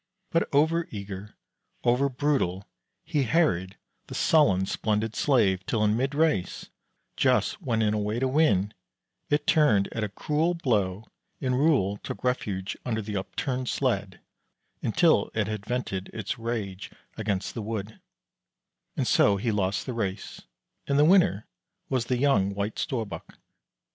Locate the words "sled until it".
13.69-15.45